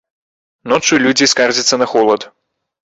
Ноччу 0.73 0.99
людзі 1.05 1.31
скардзяцца 1.35 1.75
на 1.85 1.91
холад. 1.95 2.21